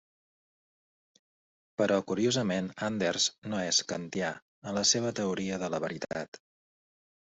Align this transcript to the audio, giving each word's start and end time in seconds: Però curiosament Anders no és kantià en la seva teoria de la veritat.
Però 1.81 1.99
curiosament 2.13 2.71
Anders 2.89 3.29
no 3.53 3.63
és 3.69 3.85
kantià 3.95 4.35
en 4.69 4.79
la 4.83 4.87
seva 4.97 5.17
teoria 5.23 5.65
de 5.67 5.75
la 5.77 5.87
veritat. 5.91 6.47